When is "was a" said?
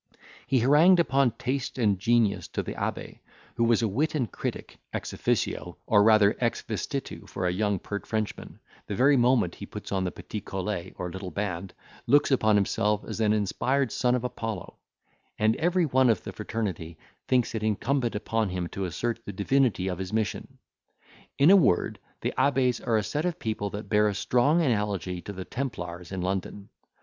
3.63-3.87